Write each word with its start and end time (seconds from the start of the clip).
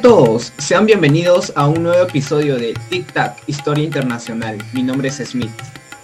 a 0.00 0.02
todos, 0.02 0.54
sean 0.56 0.86
bienvenidos 0.86 1.52
a 1.56 1.68
un 1.68 1.82
nuevo 1.82 2.02
episodio 2.04 2.56
de 2.56 2.72
Tic 2.88 3.12
Tac, 3.12 3.42
Historia 3.46 3.84
Internacional. 3.84 4.56
Mi 4.72 4.82
nombre 4.82 5.08
es 5.08 5.16
Smith. 5.16 5.50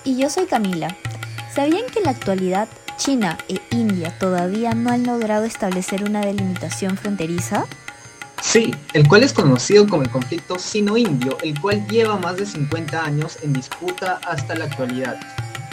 Y 0.05 0.19
yo 0.19 0.29
soy 0.29 0.45
Camila. 0.45 0.95
¿Sabían 1.55 1.87
que 1.91 2.01
en 2.01 2.05
la 2.05 2.11
actualidad 2.11 2.69
China 2.99 3.39
e 3.49 3.59
India 3.71 4.13
todavía 4.19 4.73
no 4.73 4.91
han 4.91 5.07
logrado 5.07 5.47
establecer 5.47 6.05
una 6.05 6.21
delimitación 6.21 6.99
fronteriza? 6.99 7.65
Sí, 8.43 8.75
el 8.93 9.09
cual 9.09 9.23
es 9.23 9.33
conocido 9.33 9.89
como 9.89 10.03
el 10.03 10.11
conflicto 10.11 10.59
sino-indio, 10.59 11.39
el 11.43 11.59
cual 11.59 11.89
lleva 11.89 12.19
más 12.19 12.37
de 12.37 12.45
50 12.45 13.03
años 13.03 13.39
en 13.43 13.55
disputa 13.55 14.21
hasta 14.29 14.57
la 14.57 14.67
actualidad. 14.67 15.19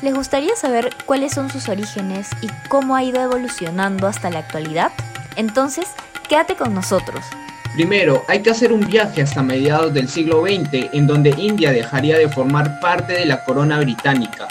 ¿Les 0.02 0.16
gustaría 0.16 0.56
saber 0.56 0.96
cuáles 1.06 1.34
son 1.34 1.50
sus 1.50 1.68
orígenes 1.68 2.30
y 2.42 2.48
cómo 2.70 2.96
ha 2.96 3.04
ido 3.04 3.22
evolucionando 3.22 4.08
hasta 4.08 4.30
la 4.30 4.40
actualidad? 4.40 4.94
Entonces, 5.36 5.88
quédate 6.30 6.56
con 6.56 6.74
nosotros. 6.74 7.26
Primero, 7.74 8.24
hay 8.28 8.42
que 8.42 8.52
hacer 8.52 8.72
un 8.72 8.88
viaje 8.88 9.22
hasta 9.22 9.42
mediados 9.42 9.94
del 9.94 10.08
siglo 10.08 10.44
XX, 10.44 10.94
en 10.94 11.08
donde 11.08 11.32
India 11.38 11.72
dejaría 11.72 12.18
de 12.18 12.30
formar 12.30 12.80
parte 12.80 13.14
de 13.14 13.26
la 13.26 13.44
corona 13.46 13.80
británica, 13.80 14.48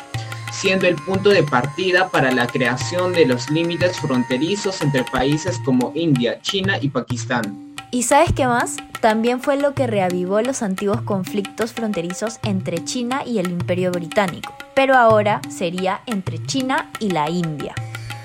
siendo 0.51 0.87
el 0.87 0.97
punto 0.97 1.31
de 1.31 1.43
partida 1.43 2.09
para 2.09 2.33
la 2.33 2.47
creación 2.47 3.13
de 3.13 3.27
los 3.27 3.49
límites 3.51 3.99
fronterizos 4.01 4.83
entre 4.83 5.05
países 5.05 5.61
como 5.65 5.93
India, 5.95 6.41
China 6.41 6.79
y 6.81 6.89
Pakistán. 6.89 7.75
¿Y 7.91 8.05
sabes 8.05 8.33
qué 8.33 8.47
más? 8.47 8.77
También 9.01 9.41
fue 9.41 9.57
lo 9.57 9.75
que 9.75 9.87
reavivó 9.87 10.41
los 10.41 10.63
antiguos 10.63 11.03
conflictos 11.03 11.73
fronterizos 11.73 12.39
entre 12.43 12.83
China 12.85 13.23
y 13.27 13.39
el 13.39 13.51
Imperio 13.51 13.93
Británico 13.93 14.53
pero 14.75 14.95
ahora 14.97 15.41
sería 15.49 16.01
entre 16.07 16.45
China 16.47 16.91
y 16.99 17.11
la 17.11 17.29
India. 17.29 17.75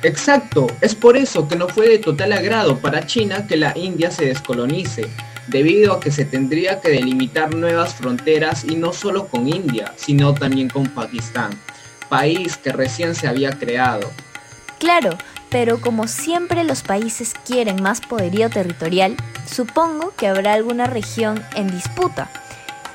Exacto, 0.04 0.68
es 0.82 0.94
por 0.94 1.18
eso 1.18 1.48
que 1.48 1.56
no 1.56 1.68
fue 1.68 1.90
de 1.90 1.98
total 1.98 2.34
agrado 2.34 2.78
para 2.78 3.06
China 3.06 3.48
que 3.48 3.58
la 3.58 3.76
India 3.78 4.12
se 4.12 4.26
descolonice, 4.26 5.08
debido 5.48 5.94
a 5.94 6.00
que 6.00 6.12
se 6.12 6.26
tendría 6.26 6.80
que 6.80 6.90
delimitar 6.90 7.54
nuevas 7.56 7.96
fronteras 7.96 8.64
y 8.64 8.76
no 8.76 8.94
solo 8.94 9.28
con 9.28 9.48
India, 9.48 9.94
sino 9.96 10.34
también 10.34 10.70
con 10.70 10.88
Pakistán, 10.88 11.52
país 12.10 12.58
que 12.58 12.72
recién 12.72 13.16
se 13.16 13.28
había 13.28 13.52
creado. 13.52 14.12
Claro, 14.80 15.18
pero 15.50 15.82
como 15.82 16.08
siempre 16.08 16.64
los 16.64 16.84
países 16.84 17.34
quieren 17.46 17.82
más 17.82 18.02
poderío 18.02 18.50
territorial, 18.50 19.16
supongo 19.52 20.14
que 20.16 20.28
habrá 20.28 20.54
alguna 20.54 20.86
región 20.86 21.44
en 21.56 21.72
disputa. 21.72 22.30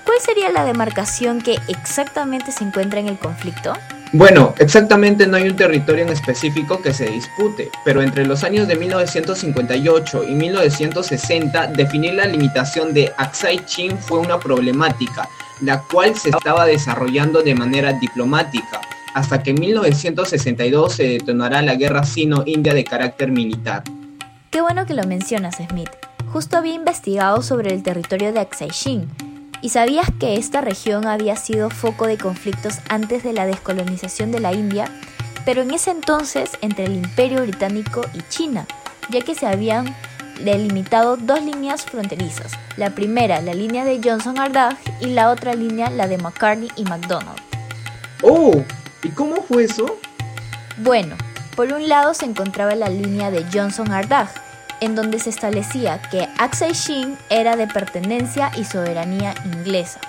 ¿Cuál 0.05 0.21
sería 0.21 0.51
la 0.51 0.65
demarcación 0.65 1.41
que 1.41 1.59
exactamente 1.69 2.53
se 2.53 2.65
encuentra 2.65 3.01
en 3.01 3.09
el 3.09 3.19
conflicto? 3.19 3.73
Bueno, 4.15 4.55
exactamente 4.59 5.27
no 5.27 5.39
hay 5.39 5.49
un 5.49 5.57
territorio 5.57 6.05
en 6.05 6.11
específico 6.11 6.83
que 6.83 6.93
se 6.93 7.07
dispute, 7.07 7.71
pero 7.83 8.03
entre 8.03 8.27
los 8.27 8.45
años 8.45 8.69
de 8.69 8.77
1958 8.77 10.25
y 10.29 10.35
1960 10.35 11.69
definir 11.69 12.13
la 12.13 12.27
limitación 12.27 12.93
de 12.93 13.11
Aksai 13.17 13.65
Chin 13.65 13.97
fue 13.97 14.19
una 14.19 14.39
problemática, 14.39 15.27
la 15.63 15.81
cual 15.81 16.15
se 16.15 16.29
estaba 16.29 16.67
desarrollando 16.67 17.43
de 17.43 17.55
manera 17.55 17.95
diplomática, 17.95 18.83
hasta 19.15 19.43
que 19.43 19.53
en 19.53 19.61
1962 19.61 20.93
se 20.93 21.05
detonará 21.05 21.63
la 21.63 21.77
guerra 21.77 22.05
sino-india 22.05 22.75
de 22.75 22.85
carácter 22.85 23.33
militar. 23.33 23.83
Qué 24.51 24.61
bueno 24.61 24.85
que 24.85 24.93
lo 24.93 25.05
mencionas, 25.05 25.57
Smith. 25.57 25.89
Justo 26.31 26.59
había 26.59 26.75
investigado 26.75 27.41
sobre 27.41 27.73
el 27.73 27.83
territorio 27.83 28.31
de 28.35 28.41
Aksai 28.41 28.69
Chin 28.73 29.09
¿Y 29.63 29.69
sabías 29.69 30.09
que 30.19 30.35
esta 30.35 30.61
región 30.61 31.07
había 31.07 31.37
sido 31.37 31.71
foco 31.71 32.09
de 32.09 32.19
conflictos 32.19 32.81
antes 32.89 33.23
de 33.23 33.33
la 33.33 33.47
descolonización 33.47 34.33
de 34.33 34.41
la 34.41 34.53
India? 34.53 34.87
Pero 35.45 35.63
en 35.63 35.71
ese 35.71 35.93
entonces 35.93 36.51
entre 36.63 36.87
el 36.87 36.97
Imperio 36.97 37.43
Británico 37.43 38.03
y 38.13 38.23
China, 38.29 38.67
ya 39.11 39.21
que 39.21 39.37
se 39.37 39.47
habían 39.47 39.95
delimitado 40.43 41.17
dos 41.17 41.41
líneas 41.43 41.85
fronterizas. 41.85 42.53
La 42.77 42.91
primera, 42.91 43.41
la 43.41 43.55
línea 43.55 43.85
de 43.85 44.01
Johnson 44.03 44.41
Ardagh, 44.41 44.77
y 45.01 45.07
la 45.07 45.31
otra 45.31 45.55
línea, 45.55 45.91
la 45.91 46.09
de 46.09 46.19
McCartney 46.19 46.69
y 46.75 46.83
McDonald. 46.83 47.39
¡Oh! 48.23 48.65
¿Y 49.05 49.11
cómo 49.11 49.37
fue 49.43 49.65
eso? 49.65 49.97
Bueno, 50.79 51.15
por 51.55 51.73
un 51.73 51.89
lado 51.89 52.15
se 52.15 52.25
encontraba 52.25 52.75
la 52.75 52.89
línea 52.89 53.31
de 53.31 53.47
Johnson 53.53 53.93
Ardagh, 53.93 54.31
en 54.83 54.97
donde 54.97 55.21
se 55.21 55.31
establecía 55.31 56.03
que 56.11 56.29
Aksai 56.39 56.73
Chin 56.73 57.17
era 57.31 57.55
de 57.55 57.69
pertenencia 57.69 58.51
y 58.57 58.65
soberanía 58.65 59.33
inglesa. 59.45 60.01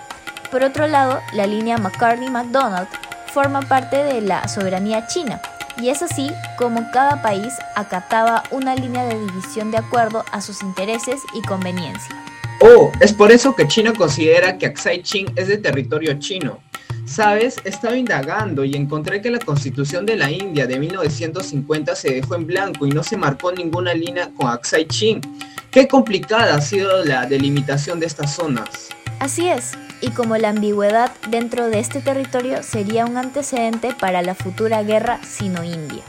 Por 0.51 0.63
otro 0.63 0.87
lado, 0.87 1.21
la 1.33 1.45
línea 1.45 1.77
McCartney-MacDonald 1.77 2.87
forma 3.31 3.61
parte 3.61 4.03
de 4.03 4.21
la 4.21 4.47
soberanía 4.47 5.05
china, 5.05 5.39
y 5.79 5.89
es 5.89 6.01
así 6.01 6.31
como 6.57 6.89
cada 6.91 7.21
país 7.21 7.53
acataba 7.75 8.43
una 8.49 8.75
línea 8.75 9.05
de 9.05 9.19
división 9.19 9.69
de 9.69 9.77
acuerdo 9.77 10.25
a 10.31 10.41
sus 10.41 10.63
intereses 10.63 11.21
y 11.35 11.41
conveniencia. 11.43 12.15
Oh, 12.59 12.91
es 12.99 13.13
por 13.13 13.31
eso 13.31 13.55
que 13.55 13.67
China 13.67 13.93
considera 13.93 14.57
que 14.57 14.65
Aksai 14.65 15.03
Chin 15.03 15.27
es 15.35 15.49
de 15.49 15.57
territorio 15.57 16.17
chino. 16.17 16.59
Sabes, 17.05 17.57
estaba 17.65 17.97
indagando 17.97 18.63
y 18.63 18.75
encontré 18.75 19.21
que 19.21 19.29
la 19.29 19.39
constitución 19.39 20.05
de 20.05 20.15
la 20.15 20.31
India 20.31 20.65
de 20.65 20.79
1950 20.79 21.95
se 21.95 22.11
dejó 22.11 22.35
en 22.35 22.47
blanco 22.47 22.87
y 22.87 22.91
no 22.91 23.03
se 23.03 23.17
marcó 23.17 23.51
ninguna 23.51 23.93
línea 23.93 24.29
con 24.35 24.47
Aksai 24.47 24.87
Chin. 24.87 25.21
Qué 25.69 25.87
complicada 25.87 26.55
ha 26.55 26.61
sido 26.61 27.03
la 27.03 27.25
delimitación 27.25 27.99
de 27.99 28.05
estas 28.05 28.35
zonas. 28.35 28.89
Así 29.19 29.47
es, 29.47 29.73
y 30.01 30.09
como 30.11 30.37
la 30.37 30.49
ambigüedad 30.49 31.11
dentro 31.29 31.69
de 31.69 31.79
este 31.79 31.99
territorio 32.01 32.63
sería 32.63 33.05
un 33.05 33.17
antecedente 33.17 33.93
para 33.99 34.21
la 34.21 34.35
futura 34.35 34.83
guerra 34.83 35.19
sino-india. 35.23 36.03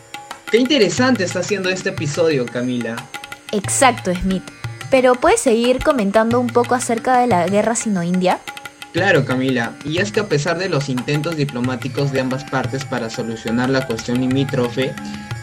Qué 0.51 0.59
interesante 0.59 1.25
está 1.25 1.41
haciendo 1.41 1.69
este 1.69 1.91
episodio, 1.91 2.47
Camila. 2.47 2.97
Exacto, 3.53 4.15
Smith. 4.15 4.45
Pero 4.91 5.15
¿puedes 5.15 5.41
seguir 5.41 5.83
comentando 5.83 6.39
un 6.39 6.47
poco 6.47 6.75
acerca 6.75 7.19
de 7.19 7.27
la 7.27 7.47
guerra 7.47 7.75
sino-india? 7.75 8.39
Claro, 8.95 9.25
Camila, 9.25 9.73
y 9.85 9.99
es 9.99 10.13
que 10.13 10.21
a 10.21 10.29
pesar 10.29 10.57
de 10.57 10.69
los 10.69 10.89
intentos 10.89 11.37
diplomáticos 11.37 12.13
de 12.13 12.21
ambas 12.21 12.45
partes 12.45 12.85
para 12.85 13.11
solucionar 13.11 13.69
la 13.69 13.85
cuestión 13.89 14.21
limítrofe, 14.21 14.95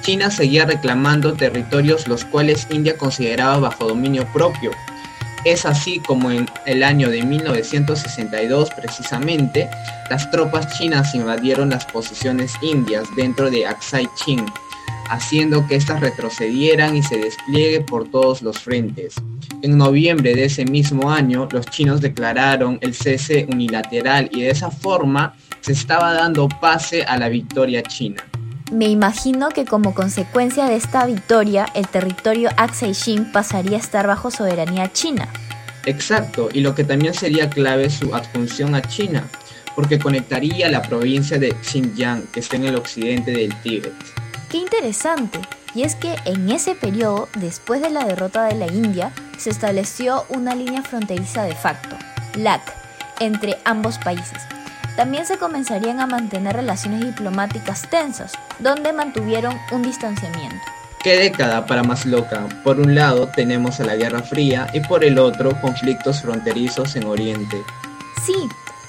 China 0.03 0.31
seguía 0.31 0.66
reclamando 0.66 1.34
territorios 1.34 2.07
los 2.07 2.23
cuales 2.23 2.66
India 2.69 2.97
consideraba 2.97 3.59
bajo 3.59 3.90
dominio 3.90 4.25
propio. 4.31 4.72
Es 5.44 5.66
así 5.66 6.00
como 6.00 6.31
en 6.31 6.50
el 6.66 6.81
año 6.81 7.09
de 7.09 7.23
1962 7.23 8.69
precisamente, 8.72 9.69
las 10.09 10.31
tropas 10.31 10.78
chinas 10.78 11.13
invadieron 11.13 11.72
las 11.72 11.85
posiciones 11.85 12.53
indias 12.61 13.06
dentro 13.17 13.51
de 13.51 13.67
Aksai 13.67 14.07
Chin, 14.16 14.45
haciendo 15.11 15.67
que 15.67 15.75
éstas 15.75 15.99
retrocedieran 15.99 16.95
y 16.95 17.03
se 17.03 17.17
despliegue 17.17 17.81
por 17.81 18.09
todos 18.09 18.41
los 18.41 18.59
frentes. 18.59 19.16
En 19.61 19.77
noviembre 19.77 20.33
de 20.33 20.45
ese 20.45 20.63
mismo 20.63 21.11
año, 21.11 21.49
los 21.51 21.66
chinos 21.66 21.99
declararon 21.99 22.79
el 22.81 22.94
cese 22.94 23.45
unilateral 23.51 24.29
y 24.31 24.44
de 24.44 24.51
esa 24.51 24.72
forma 24.72 25.35
se 25.59 25.73
estaba 25.73 26.13
dando 26.13 26.47
pase 26.47 27.03
a 27.03 27.17
la 27.17 27.27
victoria 27.27 27.83
china. 27.83 28.23
Me 28.72 28.85
imagino 28.85 29.49
que 29.49 29.66
como 29.66 29.94
consecuencia 29.94 30.66
de 30.66 30.77
esta 30.77 31.05
victoria, 31.05 31.66
el 31.75 31.89
territorio 31.89 32.49
Chin 32.93 33.33
pasaría 33.33 33.75
a 33.75 33.81
estar 33.81 34.07
bajo 34.07 34.31
soberanía 34.31 34.93
china. 34.93 35.28
Exacto, 35.85 36.47
y 36.53 36.61
lo 36.61 36.73
que 36.73 36.85
también 36.85 37.13
sería 37.13 37.49
clave 37.49 37.89
su 37.89 38.16
adjunción 38.16 38.75
a 38.75 38.81
China, 38.81 39.28
porque 39.75 39.99
conectaría 39.99 40.69
la 40.69 40.81
provincia 40.81 41.38
de 41.38 41.53
Xinjiang, 41.63 42.28
que 42.31 42.39
está 42.39 42.55
en 42.55 42.66
el 42.66 42.75
occidente 42.75 43.31
del 43.31 43.53
Tíbet. 43.61 44.21
Qué 44.51 44.57
interesante. 44.57 45.39
Y 45.73 45.84
es 45.84 45.95
que 45.95 46.13
en 46.25 46.51
ese 46.51 46.75
periodo, 46.75 47.29
después 47.35 47.81
de 47.81 47.89
la 47.89 48.03
derrota 48.03 48.44
de 48.44 48.56
la 48.56 48.67
India, 48.67 49.13
se 49.38 49.50
estableció 49.50 50.25
una 50.28 50.56
línea 50.56 50.81
fronteriza 50.81 51.44
de 51.44 51.56
facto, 51.56 51.95
LAC, 52.35 52.61
entre 53.22 53.57
ambos 53.63 53.97
países. 53.97 54.43
También 54.97 55.26
se 55.26 55.37
comenzarían 55.37 56.02
a 56.02 56.08
mantener 56.08 56.58
relaciones 56.58 56.99
diplomáticas 56.99 57.90
tensas, 57.90 58.34
donde 58.59 58.91
mantuvieron 58.91 59.58
un 59.72 59.84
distanciamiento. 59.84 60.58
¿Qué 61.02 61.16
década 61.16 61.66
para 61.66 61.84
más 61.84 62.05
loca? 62.05 62.46
Por 62.66 62.78
un 62.78 62.93
lado 62.93 63.29
tenemos 63.34 63.79
a 63.79 63.85
la 63.85 63.96
Guerra 63.96 64.22
Fría 64.22 64.67
y 64.73 64.81
por 64.81 65.05
el 65.05 65.17
otro 65.17 65.59
conflictos 65.61 66.22
fronterizos 66.22 66.97
en 66.97 67.05
Oriente. 67.05 67.55
Sí, 68.26 68.35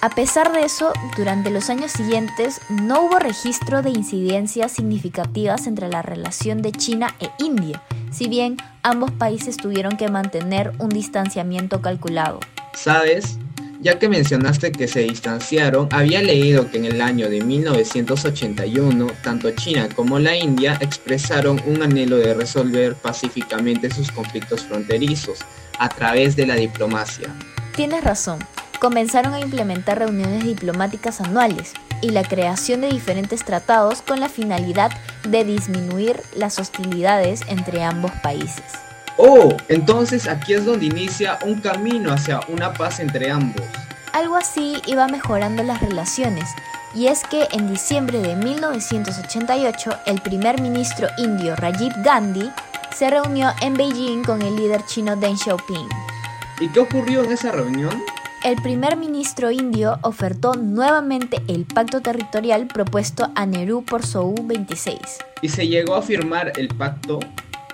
a 0.03 0.11
pesar 0.11 0.53
de 0.53 0.65
eso, 0.65 0.93
durante 1.17 1.49
los 1.49 1.71
años 1.71 1.93
siguientes 1.93 2.61
no 2.69 3.03
hubo 3.03 3.21
registro 3.21 3.83
de 3.83 3.91
incidencias 3.91 4.73
significativas 4.73 5.69
entre 5.69 5.89
la 5.89 6.03
relación 6.03 6.61
de 6.61 6.73
China 6.73 7.15
e 7.21 7.31
India, 7.39 7.81
si 8.11 8.27
bien 8.27 8.57
ambos 8.83 9.13
países 9.13 9.57
tuvieron 9.57 9.97
que 9.97 10.09
mantener 10.09 10.73
un 10.81 10.89
distanciamiento 10.89 11.81
calculado. 11.81 12.41
¿Sabes? 12.75 13.39
Ya 13.81 14.01
que 14.01 14.09
mencionaste 14.09 14.73
que 14.73 14.89
se 14.89 15.03
distanciaron, 15.03 15.87
había 15.93 16.21
leído 16.21 16.69
que 16.69 16.79
en 16.79 16.87
el 16.87 17.01
año 17.01 17.31
de 17.31 17.41
1981, 17.41 19.07
tanto 19.23 19.53
China 19.53 19.89
como 19.95 20.19
la 20.19 20.37
India 20.37 20.79
expresaron 20.81 21.63
un 21.65 21.81
anhelo 21.81 22.17
de 22.17 22.35
resolver 22.35 22.97
pacíficamente 22.97 23.89
sus 23.89 24.11
conflictos 24.11 24.65
fronterizos 24.65 25.39
a 25.79 25.89
través 25.89 26.35
de 26.35 26.47
la 26.47 26.57
diplomacia. 26.57 27.29
Tienes 27.77 28.03
razón 28.03 28.41
comenzaron 28.83 29.33
a 29.33 29.39
implementar 29.39 30.01
reuniones 30.01 30.43
diplomáticas 30.43 31.21
anuales 31.21 31.73
y 32.01 32.11
la 32.11 32.25
creación 32.25 32.81
de 32.81 32.89
diferentes 32.89 33.45
tratados 33.45 34.03
con 34.03 34.19
la 34.19 34.29
finalidad 34.29 34.91
de 35.23 35.45
disminuir 35.45 36.21
las 36.35 36.59
hostilidades 36.59 37.43
entre 37.47 37.85
ambos 37.85 38.11
países. 38.25 38.65
Oh, 39.19 39.57
entonces 39.69 40.27
aquí 40.27 40.55
es 40.55 40.65
donde 40.65 40.87
inicia 40.87 41.39
un 41.47 41.61
camino 41.61 42.13
hacia 42.13 42.41
una 42.49 42.73
paz 42.73 42.99
entre 42.99 43.31
ambos. 43.31 43.65
Algo 44.15 44.35
así 44.35 44.83
iba 44.87 45.07
mejorando 45.07 45.63
las 45.63 45.81
relaciones, 45.81 46.51
y 46.93 47.07
es 47.07 47.23
que 47.23 47.47
en 47.53 47.71
diciembre 47.71 48.19
de 48.19 48.35
1988 48.35 49.91
el 50.07 50.21
primer 50.23 50.61
ministro 50.61 51.07
indio 51.19 51.55
Rajiv 51.55 51.93
Gandhi 52.03 52.51
se 52.93 53.11
reunió 53.11 53.53
en 53.61 53.75
Beijing 53.75 54.25
con 54.25 54.43
el 54.43 54.57
líder 54.57 54.85
chino 54.87 55.15
Deng 55.15 55.39
Xiaoping. 55.39 55.89
¿Y 56.59 56.69
qué 56.71 56.81
ocurrió 56.81 57.23
en 57.23 57.31
esa 57.31 57.53
reunión? 57.53 58.03
El 58.45 58.57
primer 58.57 58.97
ministro 58.97 59.53
indio 59.53 60.01
ofertó 60.03 60.55
nuevamente 60.55 61.41
el 61.47 61.65
pacto 61.65 62.01
territorial 62.01 62.67
propuesto 62.67 63.31
a 63.37 63.47
Nehru 63.47 63.85
por 63.85 64.05
Sou 64.05 64.35
26. 64.35 64.99
¿Y 65.43 65.49
se 65.49 65.69
llegó 65.69 65.95
a 65.95 66.03
firmar 66.03 66.53
el 66.57 66.67
pacto? 66.67 67.21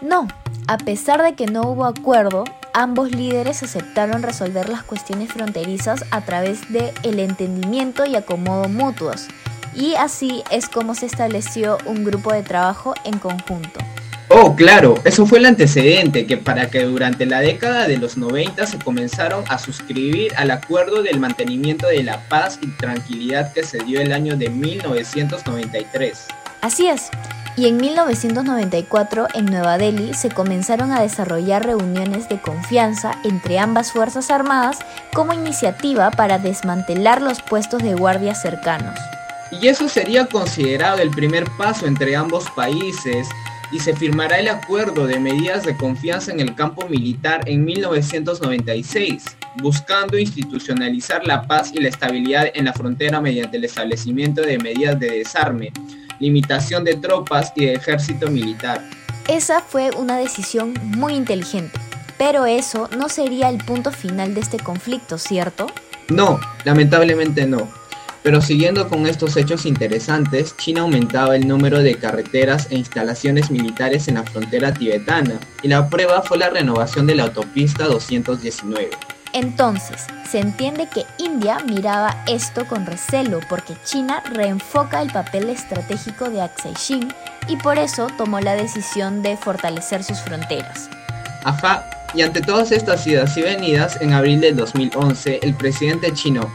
No, 0.02 0.28
a 0.66 0.76
pesar 0.76 1.22
de 1.22 1.34
que 1.34 1.46
no 1.46 1.62
hubo 1.62 1.86
acuerdo, 1.86 2.44
ambos 2.74 3.12
líderes 3.12 3.62
aceptaron 3.62 4.22
resolver 4.22 4.68
las 4.68 4.82
cuestiones 4.82 5.32
fronterizas 5.32 6.04
a 6.10 6.20
través 6.20 6.70
de 6.70 6.92
el 7.02 7.18
entendimiento 7.18 8.04
y 8.04 8.14
acomodo 8.16 8.68
mutuos, 8.68 9.26
y 9.74 9.94
así 9.94 10.42
es 10.50 10.68
como 10.68 10.94
se 10.94 11.06
estableció 11.06 11.78
un 11.86 12.04
grupo 12.04 12.30
de 12.30 12.42
trabajo 12.42 12.92
en 13.04 13.18
conjunto. 13.18 13.80
Oh, 14.30 14.54
claro, 14.54 14.94
eso 15.04 15.24
fue 15.24 15.38
el 15.38 15.46
antecedente 15.46 16.26
que 16.26 16.36
para 16.36 16.68
que 16.68 16.82
durante 16.82 17.24
la 17.24 17.40
década 17.40 17.88
de 17.88 17.96
los 17.96 18.18
90 18.18 18.66
se 18.66 18.78
comenzaron 18.78 19.42
a 19.48 19.58
suscribir 19.58 20.32
al 20.36 20.50
acuerdo 20.50 21.02
del 21.02 21.18
mantenimiento 21.18 21.86
de 21.86 22.02
la 22.02 22.20
paz 22.28 22.58
y 22.60 22.66
tranquilidad 22.66 23.54
que 23.54 23.62
se 23.62 23.78
dio 23.84 24.02
el 24.02 24.12
año 24.12 24.36
de 24.36 24.50
1993. 24.50 26.26
Así 26.60 26.88
es. 26.88 27.08
Y 27.56 27.68
en 27.68 27.78
1994 27.78 29.28
en 29.34 29.46
Nueva 29.46 29.78
Delhi 29.78 30.12
se 30.12 30.28
comenzaron 30.28 30.92
a 30.92 31.00
desarrollar 31.00 31.64
reuniones 31.64 32.28
de 32.28 32.38
confianza 32.38 33.12
entre 33.24 33.58
ambas 33.58 33.92
Fuerzas 33.92 34.30
Armadas 34.30 34.78
como 35.14 35.32
iniciativa 35.32 36.10
para 36.10 36.38
desmantelar 36.38 37.22
los 37.22 37.40
puestos 37.40 37.82
de 37.82 37.94
guardia 37.94 38.34
cercanos. 38.34 38.98
Y 39.50 39.68
eso 39.68 39.88
sería 39.88 40.26
considerado 40.26 40.98
el 40.98 41.10
primer 41.10 41.46
paso 41.56 41.86
entre 41.86 42.14
ambos 42.14 42.44
países 42.50 43.26
y 43.70 43.80
se 43.80 43.94
firmará 43.94 44.38
el 44.38 44.48
acuerdo 44.48 45.06
de 45.06 45.18
medidas 45.18 45.64
de 45.64 45.76
confianza 45.76 46.32
en 46.32 46.40
el 46.40 46.54
campo 46.54 46.88
militar 46.88 47.42
en 47.46 47.64
1996, 47.64 49.24
buscando 49.62 50.18
institucionalizar 50.18 51.26
la 51.26 51.46
paz 51.46 51.72
y 51.74 51.80
la 51.80 51.88
estabilidad 51.88 52.50
en 52.54 52.64
la 52.64 52.72
frontera 52.72 53.20
mediante 53.20 53.56
el 53.56 53.64
establecimiento 53.64 54.42
de 54.42 54.58
medidas 54.58 54.98
de 54.98 55.10
desarme, 55.10 55.72
limitación 56.18 56.84
de 56.84 56.94
tropas 56.94 57.52
y 57.56 57.66
de 57.66 57.74
ejército 57.74 58.30
militar. 58.30 58.82
Esa 59.28 59.60
fue 59.60 59.90
una 59.96 60.16
decisión 60.16 60.74
muy 60.82 61.14
inteligente, 61.14 61.78
pero 62.16 62.46
eso 62.46 62.88
no 62.96 63.08
sería 63.08 63.48
el 63.50 63.58
punto 63.58 63.92
final 63.92 64.34
de 64.34 64.40
este 64.40 64.58
conflicto, 64.58 65.18
¿cierto? 65.18 65.66
No, 66.08 66.40
lamentablemente 66.64 67.46
no. 67.46 67.68
Pero 68.22 68.40
siguiendo 68.40 68.88
con 68.88 69.06
estos 69.06 69.36
hechos 69.36 69.64
interesantes, 69.64 70.56
China 70.56 70.82
aumentaba 70.82 71.36
el 71.36 71.46
número 71.46 71.78
de 71.78 71.94
carreteras 71.94 72.66
e 72.70 72.76
instalaciones 72.76 73.50
militares 73.50 74.08
en 74.08 74.14
la 74.14 74.24
frontera 74.24 74.74
tibetana, 74.74 75.38
y 75.62 75.68
la 75.68 75.88
prueba 75.88 76.22
fue 76.22 76.38
la 76.38 76.50
renovación 76.50 77.06
de 77.06 77.14
la 77.14 77.24
autopista 77.24 77.84
219. 77.84 78.90
Entonces, 79.32 80.06
se 80.28 80.40
entiende 80.40 80.88
que 80.92 81.04
India 81.18 81.58
miraba 81.60 82.24
esto 82.26 82.66
con 82.66 82.86
recelo 82.86 83.40
porque 83.48 83.74
China 83.84 84.22
reenfoca 84.32 85.02
el 85.02 85.12
papel 85.12 85.50
estratégico 85.50 86.30
de 86.30 86.42
Aksai 86.42 87.08
y 87.46 87.56
por 87.56 87.78
eso 87.78 88.08
tomó 88.16 88.40
la 88.40 88.54
decisión 88.54 89.22
de 89.22 89.36
fortalecer 89.36 90.02
sus 90.02 90.18
fronteras. 90.20 90.88
Ajá, 91.44 91.88
y 92.14 92.22
ante 92.22 92.40
todas 92.40 92.72
estas 92.72 93.06
idas 93.06 93.36
y 93.36 93.42
venidas, 93.42 94.00
en 94.00 94.12
abril 94.12 94.40
de 94.40 94.52
2011, 94.52 95.40
el 95.42 95.54
presidente 95.54 96.12
chino 96.12 96.50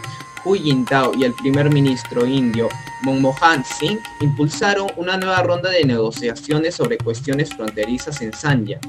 Hu 0.45 0.55
Jintao 0.55 1.13
y 1.17 1.23
el 1.23 1.33
primer 1.33 1.71
ministro 1.71 2.25
indio 2.25 2.69
Manmohan 3.03 3.63
Singh 3.63 3.99
impulsaron 4.21 4.87
una 4.97 5.17
nueva 5.17 5.43
ronda 5.43 5.69
de 5.69 5.83
negociaciones 5.83 6.75
sobre 6.75 6.97
cuestiones 6.97 7.53
fronterizas 7.53 8.21
en 8.21 8.33
Sanya. 8.33 8.79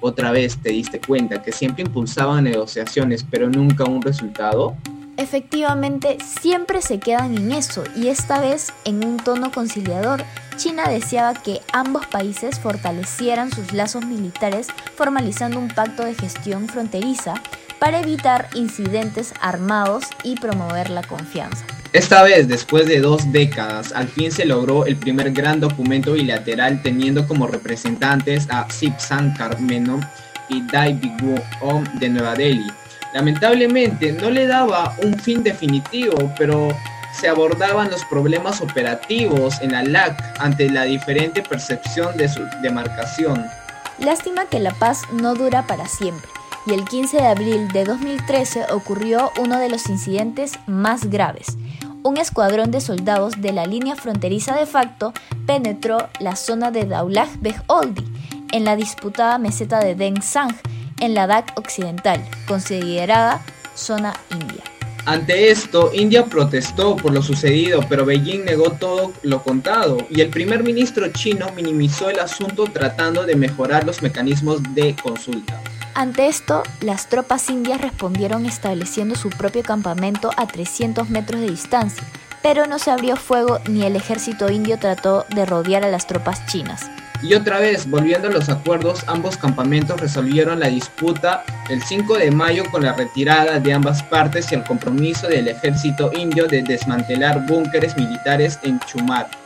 Otra 0.00 0.32
vez 0.32 0.58
te 0.58 0.70
diste 0.70 1.00
cuenta 1.00 1.42
que 1.42 1.52
siempre 1.52 1.84
impulsaban 1.84 2.44
negociaciones 2.44 3.24
pero 3.30 3.48
nunca 3.48 3.84
un 3.84 4.02
resultado. 4.02 4.76
Efectivamente, 5.18 6.16
siempre 6.24 6.80
se 6.80 6.98
quedan 6.98 7.36
en 7.36 7.52
eso 7.52 7.84
y 7.94 8.08
esta 8.08 8.40
vez 8.40 8.72
en 8.84 9.04
un 9.04 9.18
tono 9.18 9.52
conciliador. 9.52 10.24
China 10.56 10.88
deseaba 10.88 11.34
que 11.34 11.60
ambos 11.72 12.06
países 12.06 12.58
fortalecieran 12.58 13.50
sus 13.50 13.72
lazos 13.72 14.04
militares 14.06 14.68
formalizando 14.96 15.58
un 15.58 15.68
pacto 15.68 16.04
de 16.04 16.14
gestión 16.14 16.66
fronteriza 16.68 17.34
para 17.82 17.98
evitar 17.98 18.48
incidentes 18.54 19.34
armados 19.40 20.04
y 20.22 20.36
promover 20.36 20.88
la 20.88 21.02
confianza. 21.02 21.64
Esta 21.92 22.22
vez, 22.22 22.46
después 22.46 22.86
de 22.86 23.00
dos 23.00 23.32
décadas, 23.32 23.90
al 23.92 24.06
fin 24.06 24.30
se 24.30 24.44
logró 24.44 24.86
el 24.86 24.94
primer 24.94 25.32
gran 25.32 25.58
documento 25.58 26.12
bilateral 26.12 26.80
teniendo 26.80 27.26
como 27.26 27.48
representantes 27.48 28.48
a 28.50 28.70
Sip 28.70 28.96
Sankar 29.00 29.60
Menon 29.60 30.00
y 30.48 30.64
Dai 30.68 30.92
Bigwu 30.92 31.34
Om 31.60 31.82
de 31.98 32.08
Nueva 32.08 32.34
Delhi. 32.34 32.70
Lamentablemente 33.14 34.12
no 34.12 34.30
le 34.30 34.46
daba 34.46 34.94
un 35.02 35.18
fin 35.18 35.42
definitivo, 35.42 36.32
pero 36.38 36.68
se 37.12 37.28
abordaban 37.28 37.90
los 37.90 38.04
problemas 38.04 38.60
operativos 38.60 39.60
en 39.60 39.72
la 39.72 39.82
LAC 39.82 40.36
ante 40.38 40.70
la 40.70 40.84
diferente 40.84 41.42
percepción 41.42 42.16
de 42.16 42.28
su 42.28 42.44
demarcación. 42.62 43.44
Lástima 43.98 44.44
que 44.44 44.60
la 44.60 44.70
paz 44.70 45.00
no 45.12 45.34
dura 45.34 45.66
para 45.66 45.88
siempre 45.88 46.30
y 46.66 46.72
el 46.72 46.84
15 46.84 47.16
de 47.16 47.26
abril 47.26 47.68
de 47.68 47.84
2013 47.84 48.66
ocurrió 48.72 49.30
uno 49.40 49.58
de 49.58 49.68
los 49.68 49.88
incidentes 49.88 50.58
más 50.66 51.06
graves. 51.06 51.56
Un 52.02 52.16
escuadrón 52.16 52.70
de 52.70 52.80
soldados 52.80 53.40
de 53.40 53.52
la 53.52 53.66
línea 53.66 53.96
fronteriza 53.96 54.56
de 54.56 54.66
facto 54.66 55.12
penetró 55.46 56.08
la 56.18 56.36
zona 56.36 56.70
de 56.70 56.84
Daulah 56.84 57.28
Beg 57.40 57.62
Oldi, 57.68 58.04
en 58.52 58.64
la 58.64 58.76
disputada 58.76 59.38
meseta 59.38 59.80
de 59.80 59.94
Deng 59.94 60.22
Sang, 60.22 60.54
en 61.00 61.14
la 61.14 61.26
Ladakh 61.26 61.58
occidental, 61.58 62.22
considerada 62.46 63.42
zona 63.74 64.14
india. 64.30 64.62
Ante 65.04 65.50
esto, 65.50 65.90
India 65.92 66.26
protestó 66.26 66.94
por 66.94 67.12
lo 67.12 67.22
sucedido, 67.22 67.84
pero 67.88 68.04
Beijing 68.04 68.44
negó 68.44 68.70
todo 68.70 69.12
lo 69.22 69.42
contado 69.42 69.98
y 70.08 70.20
el 70.20 70.28
primer 70.28 70.62
ministro 70.62 71.08
chino 71.08 71.46
minimizó 71.56 72.08
el 72.08 72.20
asunto 72.20 72.64
tratando 72.72 73.26
de 73.26 73.34
mejorar 73.34 73.84
los 73.84 74.00
mecanismos 74.00 74.60
de 74.74 74.94
consulta. 74.94 75.60
Ante 75.94 76.26
esto, 76.26 76.62
las 76.80 77.08
tropas 77.08 77.50
indias 77.50 77.80
respondieron 77.80 78.46
estableciendo 78.46 79.14
su 79.14 79.28
propio 79.28 79.62
campamento 79.62 80.30
a 80.36 80.46
300 80.46 81.10
metros 81.10 81.42
de 81.42 81.50
distancia, 81.50 82.02
pero 82.42 82.66
no 82.66 82.78
se 82.78 82.90
abrió 82.90 83.16
fuego 83.16 83.58
ni 83.68 83.82
el 83.82 83.94
ejército 83.96 84.50
indio 84.50 84.78
trató 84.78 85.26
de 85.34 85.44
rodear 85.44 85.84
a 85.84 85.90
las 85.90 86.06
tropas 86.06 86.46
chinas. 86.46 86.90
Y 87.22 87.34
otra 87.34 87.60
vez, 87.60 87.88
volviendo 87.88 88.28
a 88.28 88.32
los 88.32 88.48
acuerdos, 88.48 89.04
ambos 89.06 89.36
campamentos 89.36 90.00
resolvieron 90.00 90.58
la 90.58 90.68
disputa 90.68 91.44
el 91.68 91.80
5 91.82 92.18
de 92.18 92.30
mayo 92.32 92.64
con 92.70 92.82
la 92.82 92.94
retirada 92.94 93.60
de 93.60 93.72
ambas 93.72 94.02
partes 94.02 94.50
y 94.50 94.56
el 94.56 94.64
compromiso 94.64 95.28
del 95.28 95.46
ejército 95.46 96.10
indio 96.14 96.48
de 96.48 96.62
desmantelar 96.62 97.46
búnkeres 97.46 97.96
militares 97.96 98.58
en 98.62 98.80
Chumar. 98.80 99.41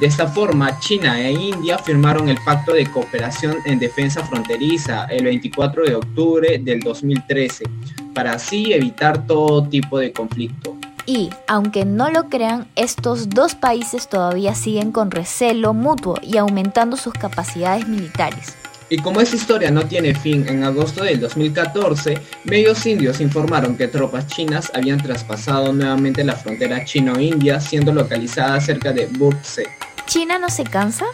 De 0.00 0.06
esta 0.06 0.26
forma, 0.26 0.78
China 0.78 1.18
e 1.18 1.32
India 1.32 1.78
firmaron 1.78 2.28
el 2.28 2.36
Pacto 2.44 2.74
de 2.74 2.84
Cooperación 2.90 3.56
en 3.64 3.78
Defensa 3.78 4.22
Fronteriza 4.26 5.06
el 5.06 5.24
24 5.24 5.84
de 5.84 5.94
octubre 5.94 6.58
del 6.58 6.80
2013, 6.80 7.64
para 8.12 8.32
así 8.32 8.74
evitar 8.74 9.26
todo 9.26 9.66
tipo 9.66 9.98
de 9.98 10.12
conflicto. 10.12 10.76
Y, 11.06 11.30
aunque 11.46 11.86
no 11.86 12.10
lo 12.10 12.28
crean, 12.28 12.68
estos 12.76 13.30
dos 13.30 13.54
países 13.54 14.08
todavía 14.08 14.54
siguen 14.54 14.92
con 14.92 15.10
recelo 15.10 15.72
mutuo 15.72 16.18
y 16.20 16.36
aumentando 16.36 16.98
sus 16.98 17.14
capacidades 17.14 17.88
militares. 17.88 18.54
Y 18.88 18.98
como 18.98 19.20
esa 19.20 19.34
historia 19.34 19.70
no 19.70 19.82
tiene 19.82 20.14
fin, 20.14 20.46
en 20.48 20.62
agosto 20.62 21.02
del 21.02 21.18
2014, 21.20 22.20
medios 22.44 22.86
indios 22.86 23.20
informaron 23.20 23.76
que 23.76 23.88
tropas 23.88 24.28
chinas 24.28 24.70
habían 24.74 25.02
traspasado 25.02 25.72
nuevamente 25.72 26.22
la 26.22 26.36
frontera 26.36 26.84
chino-india, 26.84 27.60
siendo 27.60 27.92
localizada 27.92 28.60
cerca 28.60 28.92
de 28.92 29.06
Burtse. 29.06 29.64
¿China 30.06 30.38
no 30.38 30.48
se 30.48 30.62
cansa? 30.62 31.06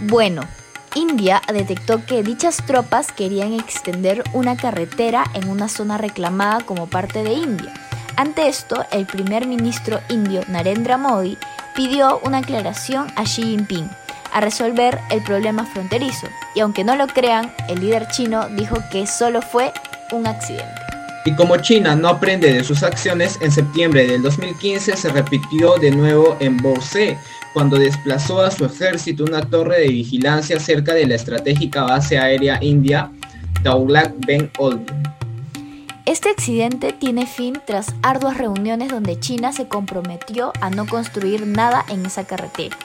Bueno, 0.00 0.42
India 0.96 1.40
detectó 1.52 2.04
que 2.04 2.24
dichas 2.24 2.56
tropas 2.66 3.12
querían 3.12 3.52
extender 3.52 4.24
una 4.32 4.56
carretera 4.56 5.24
en 5.34 5.48
una 5.48 5.68
zona 5.68 5.98
reclamada 5.98 6.62
como 6.62 6.88
parte 6.88 7.22
de 7.22 7.34
India. 7.34 7.72
Ante 8.16 8.48
esto, 8.48 8.84
el 8.90 9.06
primer 9.06 9.46
ministro 9.46 10.00
indio 10.08 10.42
Narendra 10.48 10.98
Modi 10.98 11.38
pidió 11.76 12.20
una 12.24 12.38
aclaración 12.38 13.06
a 13.14 13.22
Xi 13.22 13.42
Jinping 13.42 13.88
a 14.32 14.40
resolver 14.40 14.98
el 15.10 15.22
problema 15.22 15.64
fronterizo. 15.66 16.26
Y 16.54 16.60
aunque 16.60 16.84
no 16.84 16.96
lo 16.96 17.06
crean, 17.06 17.52
el 17.68 17.80
líder 17.80 18.08
chino 18.08 18.48
dijo 18.50 18.76
que 18.90 19.06
solo 19.06 19.42
fue 19.42 19.72
un 20.12 20.26
accidente. 20.26 20.80
Y 21.24 21.34
como 21.34 21.56
China 21.58 21.94
no 21.94 22.08
aprende 22.08 22.52
de 22.52 22.64
sus 22.64 22.82
acciones, 22.82 23.38
en 23.42 23.52
septiembre 23.52 24.06
del 24.06 24.22
2015 24.22 24.96
se 24.96 25.08
repitió 25.10 25.76
de 25.76 25.90
nuevo 25.90 26.36
en 26.40 26.56
Borse, 26.56 27.18
cuando 27.52 27.78
desplazó 27.78 28.40
a 28.40 28.50
su 28.50 28.64
ejército 28.64 29.24
una 29.24 29.42
torre 29.42 29.80
de 29.80 29.88
vigilancia 29.88 30.58
cerca 30.58 30.94
de 30.94 31.06
la 31.06 31.16
estratégica 31.16 31.82
base 31.82 32.18
aérea 32.18 32.58
india 32.62 33.10
Taulak 33.62 34.14
Ben 34.26 34.50
Oldin. 34.58 35.02
Este 36.06 36.30
accidente 36.30 36.92
tiene 36.92 37.26
fin 37.26 37.60
tras 37.66 37.94
arduas 38.02 38.38
reuniones 38.38 38.88
donde 38.88 39.20
China 39.20 39.52
se 39.52 39.68
comprometió 39.68 40.52
a 40.60 40.70
no 40.70 40.86
construir 40.86 41.46
nada 41.46 41.84
en 41.88 42.06
esa 42.06 42.24
carretera. 42.24 42.76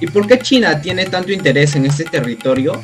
¿Y 0.00 0.06
por 0.06 0.26
qué 0.26 0.38
China 0.38 0.80
tiene 0.80 1.06
tanto 1.06 1.32
interés 1.32 1.74
en 1.76 1.86
este 1.86 2.04
territorio? 2.04 2.82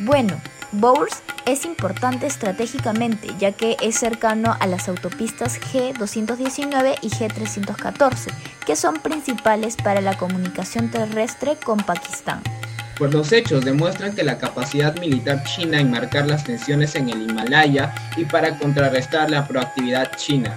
Bueno, 0.00 0.40
Bowers 0.72 1.22
es 1.46 1.64
importante 1.64 2.26
estratégicamente 2.26 3.28
ya 3.38 3.52
que 3.52 3.76
es 3.80 3.96
cercano 3.96 4.56
a 4.58 4.66
las 4.66 4.88
autopistas 4.88 5.60
G219 5.60 6.98
y 7.02 7.08
G314, 7.10 8.32
que 8.66 8.76
son 8.76 8.94
principales 8.94 9.76
para 9.76 10.00
la 10.00 10.16
comunicación 10.16 10.90
terrestre 10.90 11.56
con 11.62 11.78
Pakistán. 11.78 12.42
Pues 12.96 13.12
los 13.12 13.32
hechos 13.32 13.64
demuestran 13.64 14.14
que 14.14 14.22
la 14.22 14.38
capacidad 14.38 14.96
militar 14.98 15.42
china 15.44 15.80
en 15.80 15.90
marcar 15.90 16.28
las 16.28 16.44
tensiones 16.44 16.94
en 16.94 17.08
el 17.08 17.28
Himalaya 17.28 17.92
y 18.16 18.24
para 18.24 18.56
contrarrestar 18.58 19.30
la 19.30 19.46
proactividad 19.48 20.16
china. 20.16 20.56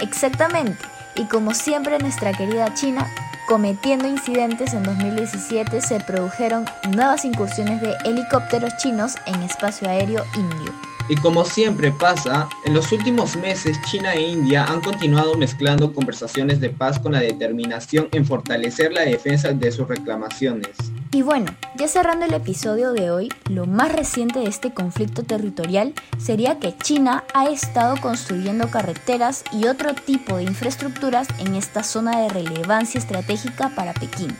Exactamente, 0.00 0.84
y 1.16 1.24
como 1.24 1.54
siempre 1.54 1.98
nuestra 1.98 2.32
querida 2.32 2.72
China, 2.74 3.06
cometiendo 3.46 4.08
incidentes 4.08 4.74
en 4.74 4.82
2017 4.82 5.80
se 5.80 6.00
produjeron 6.00 6.64
nuevas 6.94 7.24
incursiones 7.24 7.80
de 7.80 7.94
helicópteros 8.04 8.76
chinos 8.78 9.16
en 9.26 9.42
espacio 9.42 9.88
aéreo 9.88 10.24
indio. 10.36 10.72
Y 11.08 11.16
como 11.16 11.44
siempre 11.44 11.90
pasa, 11.92 12.48
en 12.64 12.74
los 12.74 12.92
últimos 12.92 13.36
meses 13.36 13.76
China 13.90 14.14
e 14.14 14.22
India 14.22 14.64
han 14.64 14.80
continuado 14.80 15.34
mezclando 15.36 15.92
conversaciones 15.92 16.60
de 16.60 16.70
paz 16.70 16.98
con 16.98 17.12
la 17.12 17.20
determinación 17.20 18.08
en 18.12 18.24
fortalecer 18.24 18.92
la 18.92 19.02
defensa 19.02 19.52
de 19.52 19.72
sus 19.72 19.88
reclamaciones. 19.88 20.76
Y 21.14 21.20
bueno, 21.20 21.54
ya 21.74 21.88
cerrando 21.88 22.24
el 22.24 22.32
episodio 22.32 22.94
de 22.94 23.10
hoy, 23.10 23.28
lo 23.50 23.66
más 23.66 23.92
reciente 23.92 24.38
de 24.38 24.46
este 24.46 24.72
conflicto 24.72 25.24
territorial 25.24 25.92
sería 26.18 26.58
que 26.58 26.74
China 26.74 27.24
ha 27.34 27.50
estado 27.50 28.00
construyendo 28.00 28.70
carreteras 28.70 29.44
y 29.52 29.66
otro 29.66 29.94
tipo 29.94 30.38
de 30.38 30.44
infraestructuras 30.44 31.28
en 31.38 31.54
esta 31.54 31.82
zona 31.82 32.18
de 32.18 32.30
relevancia 32.30 32.98
estratégica 32.98 33.68
para 33.76 33.92
Pekín, 33.92 34.34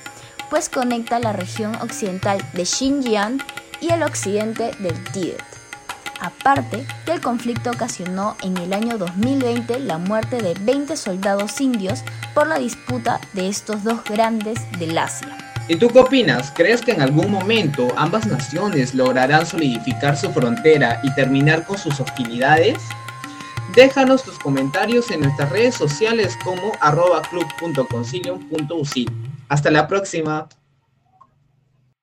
pues 0.48 0.70
conecta 0.70 1.18
la 1.18 1.34
región 1.34 1.74
occidental 1.82 2.38
de 2.54 2.64
Xinjiang 2.64 3.38
y 3.82 3.92
el 3.92 4.02
occidente 4.02 4.70
del 4.78 5.04
Tíbet. 5.12 5.44
Aparte 6.20 6.86
que 7.04 7.12
el 7.12 7.20
conflicto 7.20 7.70
ocasionó 7.70 8.34
en 8.42 8.56
el 8.56 8.72
año 8.72 8.96
2020 8.96 9.78
la 9.80 9.98
muerte 9.98 10.40
de 10.40 10.54
20 10.54 10.96
soldados 10.96 11.60
indios 11.60 12.02
por 12.32 12.46
la 12.46 12.58
disputa 12.58 13.20
de 13.34 13.48
estos 13.48 13.84
dos 13.84 14.02
grandes 14.04 14.58
del 14.78 14.96
Asia. 14.96 15.41
¿Y 15.68 15.76
tú 15.76 15.88
qué 15.88 16.00
opinas? 16.00 16.52
¿Crees 16.54 16.82
que 16.82 16.92
en 16.92 17.00
algún 17.00 17.30
momento 17.30 17.88
ambas 17.96 18.26
naciones 18.26 18.94
lograrán 18.94 19.46
solidificar 19.46 20.16
su 20.16 20.30
frontera 20.32 21.00
y 21.02 21.14
terminar 21.14 21.64
con 21.64 21.78
sus 21.78 22.00
hostilidades? 22.00 22.78
Déjanos 23.74 24.24
tus 24.24 24.38
comentarios 24.38 25.10
en 25.10 25.20
nuestras 25.20 25.50
redes 25.50 25.74
sociales 25.74 26.36
como 26.44 26.72
arroba 26.80 27.22
club.concilium.usil. 27.22 29.10
Hasta 29.48 29.70
la 29.70 29.86
próxima. 29.86 30.48